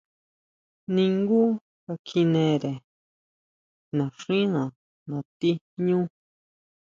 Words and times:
Ningú 0.93 1.41
ka 1.83 1.93
kjinere 2.05 2.71
naxína 3.97 4.63
nati 5.09 5.49
jñú. 5.81 5.99